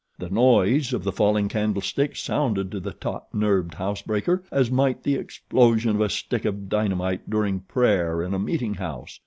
The 0.17 0.31
noise 0.31 0.93
of 0.93 1.03
the 1.03 1.11
falling 1.11 1.47
candlestick 1.47 2.15
sounded 2.15 2.71
to 2.71 2.79
the 2.79 2.91
taut 2.93 3.25
nerved 3.35 3.75
house 3.75 4.01
breaker 4.01 4.41
as 4.49 4.71
might 4.71 5.03
the 5.03 5.13
explosion 5.13 5.91
of 5.91 6.01
a 6.01 6.09
stick 6.09 6.43
of 6.43 6.69
dynamite 6.69 7.29
during 7.29 7.59
prayer 7.59 8.23
in 8.23 8.33
a 8.33 8.39
meeting 8.39 8.73
house. 8.73 9.19